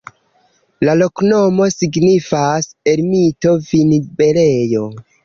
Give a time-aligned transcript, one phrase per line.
[0.87, 4.89] La loknomo signifas: ermito-vinberejo.